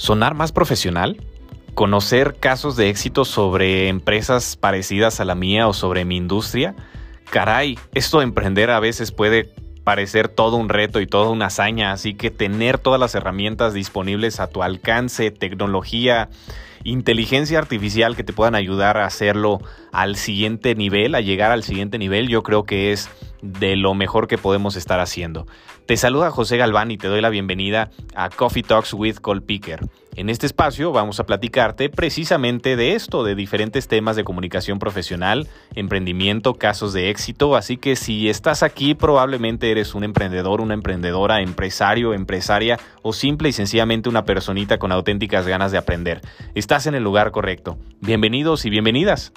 [0.00, 1.18] sonar más profesional,
[1.74, 6.74] conocer casos de éxito sobre empresas parecidas a la mía o sobre mi industria.
[7.28, 9.52] Caray, esto de emprender a veces puede
[9.84, 14.40] parecer todo un reto y toda una hazaña, así que tener todas las herramientas disponibles
[14.40, 16.30] a tu alcance, tecnología,
[16.82, 19.58] inteligencia artificial que te puedan ayudar a hacerlo
[19.92, 23.10] al siguiente nivel, a llegar al siguiente nivel, yo creo que es
[23.42, 25.46] de lo mejor que podemos estar haciendo.
[25.86, 29.80] Te saluda José Galván y te doy la bienvenida a Coffee Talks with Cole Picker.
[30.16, 35.48] En este espacio vamos a platicarte precisamente de esto, de diferentes temas de comunicación profesional,
[35.74, 41.40] emprendimiento, casos de éxito, así que si estás aquí probablemente eres un emprendedor, una emprendedora,
[41.40, 46.20] empresario, empresaria o simple y sencillamente una personita con auténticas ganas de aprender.
[46.54, 47.78] Estás en el lugar correcto.
[48.00, 49.32] Bienvenidos y bienvenidas.